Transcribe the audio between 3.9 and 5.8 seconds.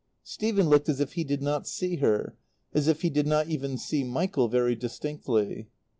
Michael very distinctly.